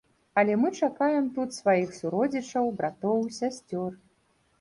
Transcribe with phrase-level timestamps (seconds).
[0.41, 3.93] Але мы чакаем тут сваіх суродзічаў, братоў, сясцёр.